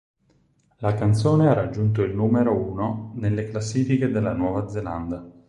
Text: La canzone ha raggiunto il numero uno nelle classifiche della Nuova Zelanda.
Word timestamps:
La 0.77 0.95
canzone 0.95 1.47
ha 1.47 1.53
raggiunto 1.53 2.01
il 2.01 2.15
numero 2.15 2.55
uno 2.55 3.11
nelle 3.17 3.43
classifiche 3.45 4.09
della 4.09 4.33
Nuova 4.33 4.67
Zelanda. 4.67 5.29